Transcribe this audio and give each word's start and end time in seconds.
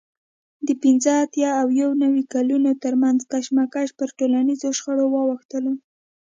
د 0.67 0.69
پینځه 0.81 1.11
اتیا 1.23 1.51
او 1.61 1.67
یو 1.81 1.89
نوي 2.03 2.23
کالونو 2.33 2.71
ترمنځ 2.83 3.19
کشمکش 3.31 3.89
پر 3.99 4.09
ټولنیزو 4.17 4.69
شخړو 4.77 5.05
واوښتلو 5.09 5.73